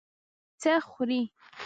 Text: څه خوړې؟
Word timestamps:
څه 0.61 0.71
خوړې؟ 0.89 1.21